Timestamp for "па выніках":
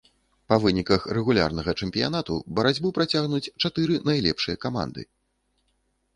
0.51-1.03